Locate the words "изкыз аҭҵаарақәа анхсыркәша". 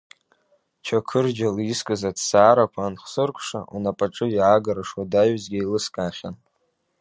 1.71-3.59